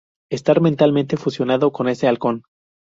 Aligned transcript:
Estar 0.31 0.61
mentalmente 0.61 1.15
fusionado 1.15 1.71
con 1.71 1.87
ese 1.87 2.07
halcón. 2.07 2.41